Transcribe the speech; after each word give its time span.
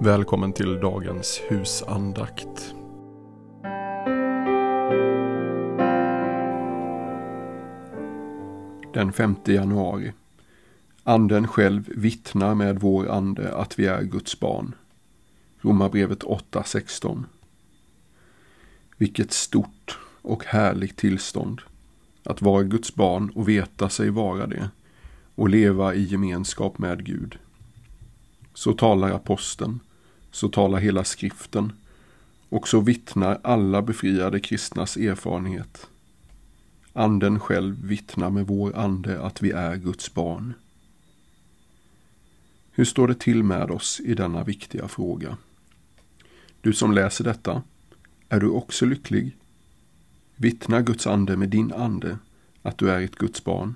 Välkommen 0.00 0.52
till 0.52 0.80
dagens 0.80 1.40
husandakt. 1.48 2.74
Den 8.94 9.12
5 9.12 9.36
januari. 9.44 10.12
Anden 11.04 11.48
själv 11.48 11.88
vittnar 11.96 12.54
med 12.54 12.80
vår 12.80 13.08
ande 13.10 13.54
att 13.56 13.78
vi 13.78 13.86
är 13.86 14.02
Guds 14.02 14.40
barn. 14.40 14.74
Romarbrevet 15.60 16.22
8.16. 16.22 17.24
Vilket 18.96 19.32
stort 19.32 19.98
och 20.22 20.44
härligt 20.44 20.96
tillstånd 20.96 21.60
att 22.24 22.42
vara 22.42 22.62
Guds 22.62 22.94
barn 22.94 23.30
och 23.34 23.48
veta 23.48 23.88
sig 23.88 24.10
vara 24.10 24.46
det 24.46 24.70
och 25.34 25.48
leva 25.48 25.94
i 25.94 26.02
gemenskap 26.02 26.78
med 26.78 27.04
Gud. 27.04 27.38
Så 28.54 28.72
talar 28.72 29.10
aposteln 29.10 29.80
så 30.30 30.48
talar 30.48 30.78
hela 30.78 31.04
skriften 31.04 31.72
och 32.48 32.68
så 32.68 32.80
vittnar 32.80 33.40
alla 33.42 33.82
befriade 33.82 34.40
kristnas 34.40 34.96
erfarenhet. 34.96 35.86
Anden 36.92 37.40
själv 37.40 37.86
vittnar 37.86 38.30
med 38.30 38.46
vår 38.46 38.76
ande 38.76 39.22
att 39.22 39.42
vi 39.42 39.50
är 39.50 39.76
Guds 39.76 40.14
barn. 40.14 40.54
Hur 42.70 42.84
står 42.84 43.08
det 43.08 43.20
till 43.20 43.42
med 43.42 43.70
oss 43.70 44.00
i 44.00 44.14
denna 44.14 44.44
viktiga 44.44 44.88
fråga? 44.88 45.36
Du 46.60 46.72
som 46.72 46.92
läser 46.92 47.24
detta, 47.24 47.62
är 48.28 48.40
du 48.40 48.48
också 48.48 48.86
lycklig? 48.86 49.36
Vittnar 50.36 50.82
Guds 50.82 51.06
ande 51.06 51.36
med 51.36 51.48
din 51.48 51.72
ande 51.72 52.18
att 52.62 52.78
du 52.78 52.90
är 52.90 53.00
ett 53.00 53.16
Guds 53.16 53.44
barn? 53.44 53.74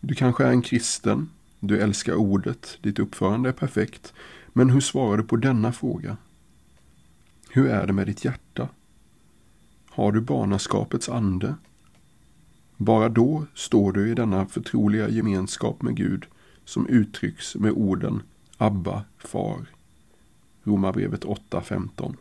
Du 0.00 0.14
kanske 0.14 0.44
är 0.44 0.50
en 0.50 0.62
kristen, 0.62 1.30
du 1.60 1.80
älskar 1.80 2.14
ordet, 2.14 2.78
ditt 2.80 2.98
uppförande 2.98 3.48
är 3.48 3.52
perfekt, 3.52 4.12
men 4.56 4.70
hur 4.70 4.80
svarar 4.80 5.16
du 5.16 5.24
på 5.24 5.36
denna 5.36 5.72
fråga? 5.72 6.16
Hur 7.50 7.66
är 7.66 7.86
det 7.86 7.92
med 7.92 8.06
ditt 8.06 8.24
hjärta? 8.24 8.68
Har 9.90 10.12
du 10.12 10.20
barnaskapets 10.20 11.08
ande? 11.08 11.54
Bara 12.76 13.08
då 13.08 13.46
står 13.54 13.92
du 13.92 14.10
i 14.10 14.14
denna 14.14 14.46
förtroliga 14.46 15.08
gemenskap 15.08 15.82
med 15.82 15.96
Gud 15.96 16.24
som 16.64 16.86
uttrycks 16.86 17.56
med 17.56 17.72
orden 17.72 18.22
Abba, 18.56 19.04
far. 19.18 19.66
Romarbrevet 20.62 21.24
8.15. 21.24 22.16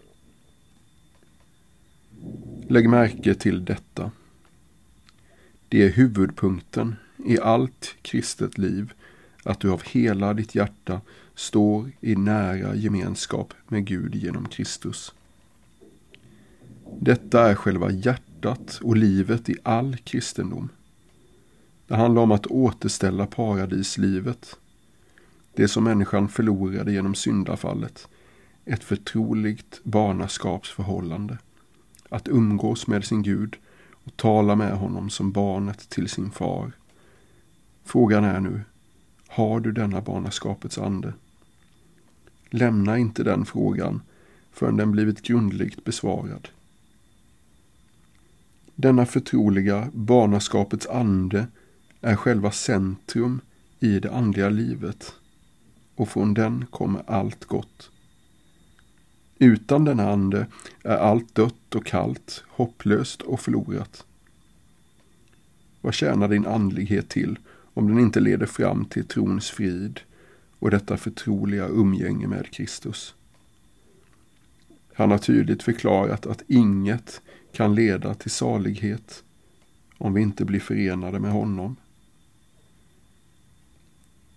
Lägg 2.67 2.89
märke 2.89 3.35
till 3.35 3.65
detta. 3.65 4.11
Det 5.69 5.83
är 5.83 5.89
huvudpunkten 5.89 6.95
i 7.25 7.39
allt 7.39 7.95
kristet 8.01 8.57
liv 8.57 8.93
att 9.43 9.59
du 9.59 9.71
av 9.71 9.83
hela 9.83 10.33
ditt 10.33 10.55
hjärta 10.55 11.01
står 11.35 11.91
i 12.01 12.15
nära 12.15 12.75
gemenskap 12.75 13.53
med 13.67 13.85
Gud 13.85 14.15
genom 14.15 14.47
Kristus. 14.47 15.13
Detta 16.99 17.49
är 17.49 17.55
själva 17.55 17.91
hjärtat 17.91 18.79
och 18.83 18.97
livet 18.97 19.49
i 19.49 19.55
all 19.63 19.97
kristendom. 19.97 20.69
Det 21.87 21.95
handlar 21.95 22.21
om 22.21 22.31
att 22.31 22.47
återställa 22.47 23.25
paradislivet. 23.25 24.57
Det 25.53 25.67
som 25.67 25.83
människan 25.83 26.29
förlorade 26.29 26.91
genom 26.91 27.15
syndafallet. 27.15 28.07
Ett 28.65 28.83
förtroligt 28.83 29.79
barnaskapsförhållande. 29.83 31.37
Att 32.09 32.27
umgås 32.27 32.87
med 32.87 33.05
sin 33.05 33.23
Gud 33.23 33.55
och 33.91 34.17
tala 34.17 34.55
med 34.55 34.77
honom 34.77 35.09
som 35.09 35.31
barnet 35.31 35.89
till 35.89 36.09
sin 36.09 36.31
far. 36.31 36.71
Frågan 37.83 38.23
är 38.23 38.39
nu, 38.39 38.61
har 39.33 39.59
du 39.59 39.71
denna 39.71 40.01
barnaskapets 40.01 40.77
ande? 40.77 41.13
Lämna 42.49 42.97
inte 42.97 43.23
den 43.23 43.45
frågan 43.45 44.01
förrän 44.51 44.77
den 44.77 44.91
blivit 44.91 45.21
grundligt 45.21 45.83
besvarad. 45.83 46.49
Denna 48.75 49.05
förtroliga 49.05 49.89
barnaskapets 49.93 50.87
ande 50.87 51.47
är 52.01 52.15
själva 52.15 52.51
centrum 52.51 53.41
i 53.79 53.99
det 53.99 54.11
andliga 54.11 54.49
livet 54.49 55.13
och 55.95 56.09
från 56.09 56.33
den 56.33 56.65
kommer 56.65 57.03
allt 57.07 57.45
gott. 57.45 57.91
Utan 59.37 59.85
denna 59.85 60.11
ande 60.11 60.47
är 60.83 60.97
allt 60.97 61.35
dött 61.35 61.75
och 61.75 61.85
kallt, 61.85 62.43
hopplöst 62.47 63.21
och 63.21 63.39
förlorat. 63.39 64.05
Vad 65.81 65.93
tjänar 65.93 66.27
din 66.27 66.45
andlighet 66.45 67.09
till 67.09 67.37
om 67.73 67.87
den 67.87 67.99
inte 67.99 68.19
leder 68.19 68.45
fram 68.45 68.85
till 68.85 69.07
trons 69.07 69.49
frid 69.49 69.99
och 70.59 70.71
detta 70.71 70.97
förtroliga 70.97 71.67
umgänge 71.67 72.27
med 72.27 72.51
Kristus. 72.51 73.15
Han 74.93 75.11
har 75.11 75.17
tydligt 75.17 75.63
förklarat 75.63 76.25
att 76.25 76.43
inget 76.47 77.21
kan 77.51 77.75
leda 77.75 78.13
till 78.13 78.31
salighet 78.31 79.23
om 79.97 80.13
vi 80.13 80.21
inte 80.21 80.45
blir 80.45 80.59
förenade 80.59 81.19
med 81.19 81.31
honom. 81.31 81.75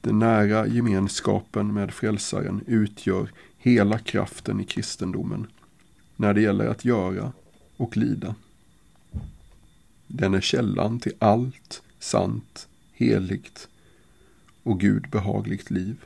Den 0.01 0.19
nära 0.19 0.67
gemenskapen 0.67 1.75
med 1.75 1.95
Frälsaren 1.95 2.61
utgör 2.67 3.31
hela 3.59 3.99
kraften 3.99 4.61
i 4.61 4.65
kristendomen 4.65 5.47
när 6.17 6.35
det 6.35 6.41
gäller 6.41 6.67
att 6.67 6.85
göra 6.85 7.33
och 7.77 7.97
lida. 7.97 8.35
Den 10.07 10.35
är 10.35 10.41
källan 10.41 11.01
till 11.01 11.13
allt 11.19 11.83
sant, 11.99 12.69
heligt 12.97 13.69
och 14.63 14.81
Gud 14.81 15.11
behagligt 15.11 15.71
liv. 15.71 15.97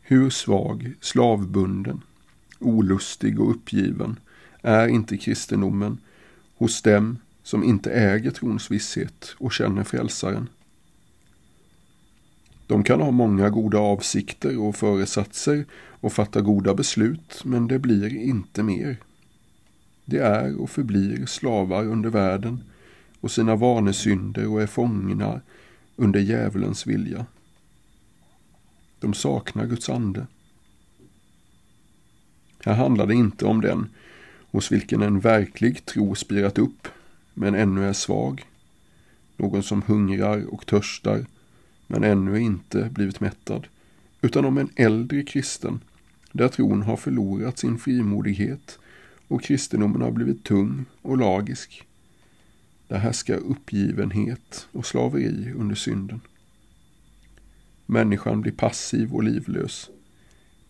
Hur 0.00 0.30
svag, 0.30 0.92
slavbunden, 1.00 2.00
olustig 2.58 3.40
och 3.40 3.50
uppgiven 3.50 4.18
är 4.62 4.88
inte 4.88 5.18
kristendomen 5.18 5.98
hos 6.56 6.82
dem 6.82 7.18
som 7.42 7.64
inte 7.64 7.90
äger 7.92 8.30
trons 8.30 8.70
visshet 8.70 9.34
och 9.38 9.52
känner 9.52 9.84
frälsaren. 9.84 10.48
De 12.66 12.84
kan 12.84 13.00
ha 13.00 13.10
många 13.10 13.50
goda 13.50 13.78
avsikter 13.78 14.58
och 14.58 14.76
föresatser 14.76 15.64
och 15.74 16.12
fatta 16.12 16.40
goda 16.40 16.74
beslut, 16.74 17.42
men 17.44 17.68
det 17.68 17.78
blir 17.78 18.16
inte 18.16 18.62
mer. 18.62 18.96
De 20.04 20.18
är 20.18 20.60
och 20.60 20.70
förblir 20.70 21.26
slavar 21.26 21.84
under 21.84 22.10
världen 22.10 22.64
och 23.22 23.30
sina 23.30 23.56
vanesynder 23.56 24.46
och 24.46 24.62
är 24.62 24.66
fångna 24.66 25.40
under 25.96 26.20
djävulens 26.20 26.86
vilja. 26.86 27.26
De 29.00 29.14
saknar 29.14 29.66
Guds 29.66 29.88
ande. 29.88 30.26
Här 32.64 32.74
handlar 32.74 33.06
det 33.06 33.14
inte 33.14 33.44
om 33.44 33.60
den 33.60 33.88
hos 34.50 34.72
vilken 34.72 35.02
en 35.02 35.20
verklig 35.20 35.84
tro 35.84 36.14
spirat 36.14 36.58
upp 36.58 36.88
men 37.34 37.54
ännu 37.54 37.84
är 37.84 37.92
svag. 37.92 38.44
Någon 39.36 39.62
som 39.62 39.82
hungrar 39.82 40.54
och 40.54 40.66
törstar 40.66 41.26
men 41.86 42.04
ännu 42.04 42.40
inte 42.40 42.90
blivit 42.92 43.20
mättad. 43.20 43.66
Utan 44.20 44.44
om 44.44 44.58
en 44.58 44.70
äldre 44.76 45.22
kristen 45.22 45.80
där 46.32 46.48
tron 46.48 46.82
har 46.82 46.96
förlorat 46.96 47.58
sin 47.58 47.78
frimodighet 47.78 48.78
och 49.28 49.42
kristendomen 49.42 50.02
har 50.02 50.10
blivit 50.10 50.44
tung 50.44 50.84
och 51.02 51.18
lagisk. 51.18 51.86
Där 52.92 52.98
härskar 52.98 53.36
uppgivenhet 53.36 54.68
och 54.72 54.86
slaveri 54.86 55.52
under 55.56 55.74
synden. 55.74 56.20
Människan 57.86 58.40
blir 58.40 58.52
passiv 58.52 59.14
och 59.14 59.22
livlös. 59.22 59.90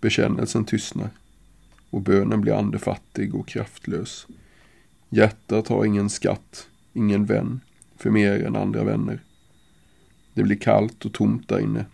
Bekännelsen 0.00 0.64
tystnar 0.64 1.10
och 1.90 2.00
bönen 2.00 2.40
blir 2.40 2.52
andefattig 2.52 3.34
och 3.34 3.48
kraftlös. 3.48 4.26
Hjärtat 5.08 5.68
har 5.68 5.84
ingen 5.84 6.10
skatt, 6.10 6.68
ingen 6.92 7.26
vän 7.26 7.60
för 7.96 8.10
mer 8.10 8.44
än 8.44 8.56
andra 8.56 8.84
vänner. 8.84 9.20
Det 10.34 10.42
blir 10.42 10.56
kallt 10.56 11.04
och 11.04 11.12
tomt 11.12 11.48
där 11.48 11.60
inne 11.60 11.84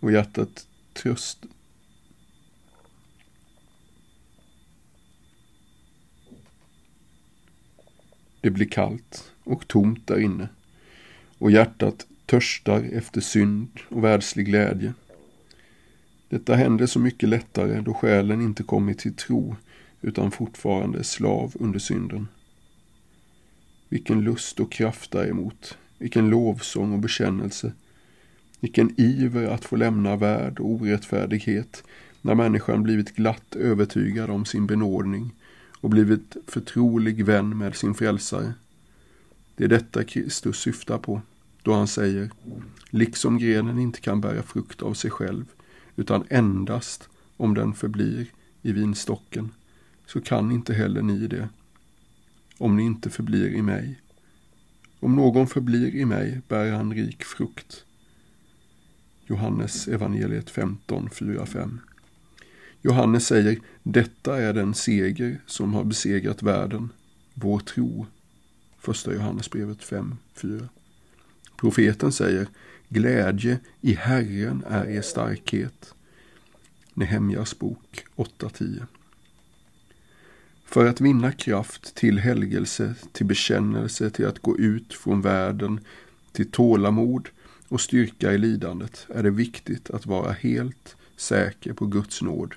och 0.00 0.12
hjärtat 0.12 0.66
tröst 0.92 1.38
Det 8.44 8.50
blir 8.50 8.66
kallt 8.66 9.32
och 9.44 9.68
tomt 9.68 10.06
där 10.06 10.20
inne 10.20 10.48
och 11.38 11.50
hjärtat 11.50 12.06
törstar 12.26 12.88
efter 12.92 13.20
synd 13.20 13.68
och 13.88 14.04
världslig 14.04 14.46
glädje. 14.46 14.94
Detta 16.28 16.54
händer 16.54 16.86
så 16.86 16.98
mycket 16.98 17.28
lättare 17.28 17.80
då 17.80 17.94
själen 17.94 18.40
inte 18.40 18.62
kommit 18.62 18.98
till 18.98 19.14
tro 19.14 19.56
utan 20.00 20.30
fortfarande 20.30 20.98
är 20.98 21.02
slav 21.02 21.52
under 21.54 21.78
synden. 21.78 22.28
Vilken 23.88 24.20
lust 24.20 24.60
och 24.60 24.72
kraft 24.72 25.10
däremot, 25.10 25.78
vilken 25.98 26.30
lovsång 26.30 26.92
och 26.92 26.98
bekännelse, 26.98 27.72
vilken 28.60 28.94
iver 28.96 29.46
att 29.46 29.64
få 29.64 29.76
lämna 29.76 30.16
värld 30.16 30.60
och 30.60 30.70
orättfärdighet 30.70 31.84
när 32.22 32.34
människan 32.34 32.82
blivit 32.82 33.16
glatt 33.16 33.56
övertygad 33.56 34.30
om 34.30 34.44
sin 34.44 34.66
benådning 34.66 35.30
och 35.84 35.90
blivit 35.90 36.36
förtrolig 36.46 37.24
vän 37.24 37.58
med 37.58 37.76
sin 37.76 37.94
frälsare. 37.94 38.54
Det 39.56 39.64
är 39.64 39.68
detta 39.68 40.04
Kristus 40.04 40.58
syftar 40.58 40.98
på 40.98 41.22
då 41.62 41.72
han 41.72 41.88
säger, 41.88 42.30
liksom 42.90 43.38
grenen 43.38 43.78
inte 43.78 44.00
kan 44.00 44.20
bära 44.20 44.42
frukt 44.42 44.82
av 44.82 44.94
sig 44.94 45.10
själv, 45.10 45.44
utan 45.96 46.24
endast 46.28 47.08
om 47.36 47.54
den 47.54 47.74
förblir 47.74 48.26
i 48.62 48.72
vinstocken, 48.72 49.50
så 50.06 50.20
kan 50.20 50.50
inte 50.50 50.74
heller 50.74 51.02
ni 51.02 51.26
det, 51.26 51.48
om 52.58 52.76
ni 52.76 52.82
inte 52.82 53.10
förblir 53.10 53.48
i 53.48 53.62
mig. 53.62 54.00
Om 55.00 55.16
någon 55.16 55.46
förblir 55.46 55.94
i 55.94 56.04
mig 56.04 56.40
bär 56.48 56.72
han 56.72 56.94
rik 56.94 57.24
frukt. 57.24 57.84
Johannes 59.26 59.88
evangeliet 59.88 60.50
15, 60.50 61.08
4-5. 61.08 61.78
Johannes 62.86 63.26
säger, 63.26 63.58
detta 63.82 64.40
är 64.40 64.52
den 64.52 64.74
seger 64.74 65.40
som 65.46 65.74
har 65.74 65.84
besegrat 65.84 66.42
världen, 66.42 66.92
vår 67.34 67.58
tro. 67.58 68.06
Första 68.78 69.14
Johannesbrevet 69.14 69.84
5, 69.84 70.16
4. 70.34 70.68
Profeten 71.56 72.12
säger, 72.12 72.46
glädje 72.88 73.58
i 73.80 73.94
Herren 73.94 74.64
är 74.68 74.84
er 74.90 75.02
starkhet. 75.02 75.94
Nehemjas 76.94 77.58
bok 77.58 78.04
8.10. 78.16 78.86
För 80.64 80.86
att 80.86 81.00
vinna 81.00 81.32
kraft 81.32 81.94
till 81.94 82.18
helgelse, 82.18 82.94
till 83.12 83.26
bekännelse, 83.26 84.10
till 84.10 84.26
att 84.26 84.38
gå 84.38 84.58
ut 84.58 84.94
från 84.94 85.20
världen, 85.20 85.80
till 86.32 86.50
tålamod 86.50 87.28
och 87.68 87.80
styrka 87.80 88.32
i 88.32 88.38
lidandet 88.38 89.06
är 89.08 89.22
det 89.22 89.30
viktigt 89.30 89.90
att 89.90 90.06
vara 90.06 90.32
helt 90.32 90.96
säker 91.16 91.72
på 91.72 91.86
Guds 91.86 92.22
nåd 92.22 92.54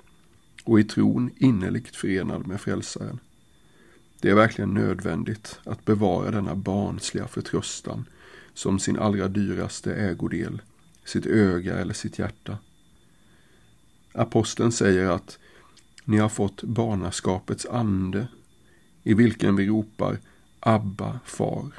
och 0.67 0.79
i 0.79 0.83
tron 0.83 1.31
innerligt 1.37 1.95
förenad 1.95 2.47
med 2.47 2.61
Frälsaren. 2.61 3.19
Det 4.21 4.29
är 4.29 4.35
verkligen 4.35 4.73
nödvändigt 4.73 5.59
att 5.63 5.85
bevara 5.85 6.31
denna 6.31 6.55
barnsliga 6.55 7.27
förtröstan 7.27 8.05
som 8.53 8.79
sin 8.79 8.99
allra 8.99 9.27
dyraste 9.27 9.95
ägodel, 9.95 10.61
sitt 11.05 11.25
öga 11.25 11.77
eller 11.77 11.93
sitt 11.93 12.19
hjärta. 12.19 12.57
Aposteln 14.13 14.71
säger 14.71 15.09
att 15.09 15.39
ni 16.03 16.17
har 16.17 16.29
fått 16.29 16.63
barnaskapets 16.63 17.65
ande 17.65 18.27
i 19.03 19.13
vilken 19.13 19.55
vi 19.55 19.67
ropar 19.67 20.19
Abba, 20.59 21.19
far. 21.25 21.71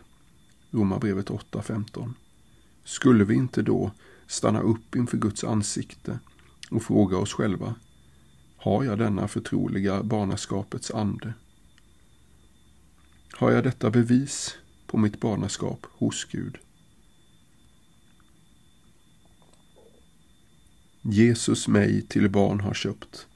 Romarbrevet 0.71 1.31
8.15. 1.31 2.13
Skulle 2.85 3.25
vi 3.25 3.35
inte 3.35 3.63
då 3.63 3.91
stanna 4.27 4.61
upp 4.61 4.97
inför 4.97 5.17
Guds 5.17 5.45
ansikte 5.45 6.19
och 6.71 6.83
fråga 6.83 7.19
oss 7.19 7.33
själva 7.33 7.75
har 8.61 8.85
jag 8.85 8.99
denna 8.99 9.29
förtroliga 9.29 10.03
barnaskapets 10.03 10.91
ande? 10.91 11.35
Har 13.33 13.51
jag 13.51 13.65
detta 13.65 13.91
bevis 13.91 14.59
på 14.87 14.99
mitt 14.99 15.21
barnaskap 15.21 15.87
hos 15.91 16.25
Gud? 16.25 16.59
Jesus 21.03 21.69
mig 21.69 22.03
till 22.03 22.31
barn 22.31 22.61
har 22.61 22.75
köpt, 22.75 23.27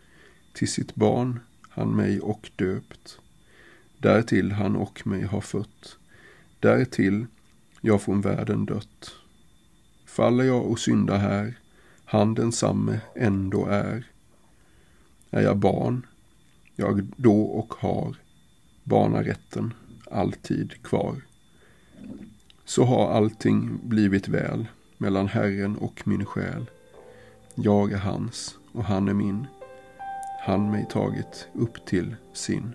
till 0.52 0.68
sitt 0.68 0.94
barn 0.94 1.40
han 1.68 1.96
mig 1.96 2.20
och 2.20 2.50
döpt. 2.56 3.18
Därtill 3.98 4.52
han 4.52 4.76
och 4.76 5.06
mig 5.06 5.22
har 5.22 5.40
fött, 5.40 5.96
därtill 6.60 7.26
jag 7.80 8.02
från 8.02 8.20
världen 8.20 8.66
dött. 8.66 9.14
Faller 10.06 10.44
jag 10.44 10.66
och 10.66 10.78
syndar 10.78 11.18
här, 11.18 11.58
han 12.04 12.34
densamme 12.34 13.00
ändå 13.16 13.66
är. 13.66 14.11
Är 15.34 15.42
jag 15.42 15.56
barn, 15.56 16.06
jag 16.76 17.06
då 17.16 17.42
och 17.42 17.74
har 17.74 18.16
barnarätten 18.84 19.74
alltid 20.10 20.82
kvar. 20.82 21.22
Så 22.64 22.84
har 22.84 23.10
allting 23.10 23.80
blivit 23.82 24.28
väl 24.28 24.66
mellan 24.98 25.28
Herren 25.28 25.76
och 25.76 26.02
min 26.08 26.24
själ. 26.24 26.70
Jag 27.54 27.92
är 27.92 27.98
hans 27.98 28.58
och 28.72 28.84
han 28.84 29.08
är 29.08 29.14
min. 29.14 29.46
Han 30.46 30.70
mig 30.70 30.86
tagit 30.90 31.48
upp 31.54 31.86
till 31.86 32.16
sin. 32.32 32.74